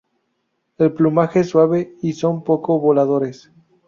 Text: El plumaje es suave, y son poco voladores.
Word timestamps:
El 0.79 0.93
plumaje 0.95 1.41
es 1.41 1.49
suave, 1.49 1.93
y 2.01 2.13
son 2.13 2.43
poco 2.43 2.79
voladores. 2.79 3.51